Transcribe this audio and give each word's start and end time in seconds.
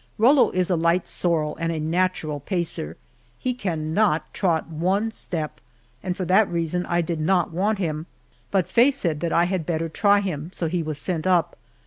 Rollo 0.17 0.49
is 0.49 0.71
a 0.71 0.75
light 0.75 1.07
sorrel 1.07 1.55
and 1.57 1.71
a 1.71 1.79
natural 1.79 2.39
pacer; 2.39 2.97
he 3.37 3.53
cannot 3.53 4.33
trot 4.33 4.67
one 4.67 5.11
step, 5.11 5.61
and 6.01 6.17
for 6.17 6.25
that 6.25 6.49
reason 6.49 6.87
I 6.87 7.01
did 7.01 7.19
not 7.21 7.51
want 7.51 7.77
him, 7.77 8.07
but 8.49 8.67
Faye 8.67 8.89
said 8.89 9.19
that 9.19 9.31
I 9.31 9.43
had 9.43 9.63
better 9.63 9.89
try 9.89 10.19
him, 10.21 10.49
so 10.55 10.65
he 10.67 10.81
was 10.81 10.97
sent 10.97 11.27
up. 11.27 11.55